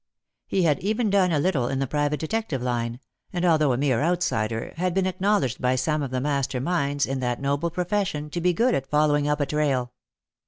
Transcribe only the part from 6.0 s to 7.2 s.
of the master minds in